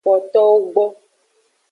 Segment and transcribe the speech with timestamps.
[0.03, 0.85] Kpotowo gbo.